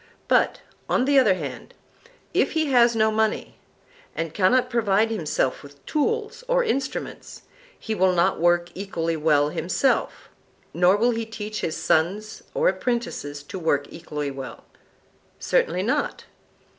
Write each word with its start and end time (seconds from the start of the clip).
But, 0.27 0.61
on 0.89 1.05
the 1.05 1.19
other 1.19 1.35
hand, 1.35 1.75
if 2.33 2.53
he 2.53 2.71
has 2.71 2.95
no 2.95 3.11
money, 3.11 3.59
and 4.15 4.33
cannot 4.33 4.67
provide 4.67 5.11
himself 5.11 5.61
with 5.61 5.85
tools 5.85 6.43
or 6.47 6.63
instruments, 6.63 7.43
he 7.77 7.93
will 7.93 8.11
not 8.13 8.39
work 8.39 8.71
equally 8.73 9.15
well 9.15 9.49
himself, 9.49 10.27
nor 10.73 10.97
will 10.97 11.11
he 11.11 11.23
teach 11.27 11.61
his 11.61 11.77
sons 11.77 12.41
or 12.55 12.67
apprentices 12.67 13.43
to 13.43 13.59
work 13.59 13.85
equally 13.91 14.31
well. 14.31 14.65
Certainly 15.39 15.83
not. 15.83 16.25